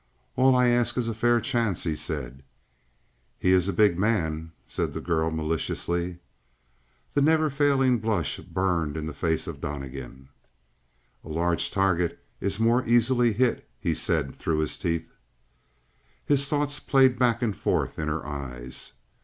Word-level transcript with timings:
"All 0.35 0.55
I 0.55 0.69
ask 0.69 0.97
is 0.97 1.07
a 1.07 1.13
fair 1.13 1.39
chance," 1.39 1.83
he 1.83 1.95
said. 1.95 2.41
"He 3.37 3.51
is 3.51 3.67
a 3.67 3.71
big 3.71 3.99
man," 3.99 4.51
said 4.67 4.93
the 4.93 4.99
girl 4.99 5.29
maliciously. 5.29 6.17
The 7.13 7.21
never 7.21 7.51
failing 7.51 7.99
blush 7.99 8.37
burned 8.39 8.97
in 8.97 9.05
the 9.05 9.13
face 9.13 9.45
of 9.45 9.61
Donnegan. 9.61 10.29
"A 11.23 11.29
large 11.29 11.69
target 11.69 12.17
is 12.39 12.59
more 12.59 12.83
easily 12.87 13.31
hit," 13.33 13.69
he 13.79 13.93
said 13.93 14.33
through 14.33 14.57
his 14.61 14.75
teeth. 14.75 15.11
Her 16.27 16.35
thoughts 16.35 16.79
played 16.79 17.19
back 17.19 17.43
and 17.43 17.55
forth 17.55 17.99
in 17.99 18.07
her 18.07 18.25
eyes. 18.25 18.93